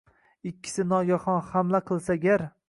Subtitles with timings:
[0.51, 2.49] Ikkisi nogahon hamla qilsa gar